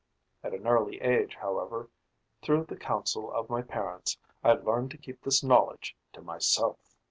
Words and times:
At 0.43 0.55
an 0.55 0.65
early 0.65 0.99
age, 0.99 1.35
however, 1.35 1.87
through 2.41 2.63
the 2.63 2.75
council 2.75 3.31
of 3.31 3.51
my 3.51 3.61
parents, 3.61 4.17
I 4.43 4.53
learned 4.53 4.89
to 4.89 4.97
keep 4.97 5.21
this 5.21 5.43
knowledge 5.43 5.95
to 6.13 6.23
myself. 6.23 6.79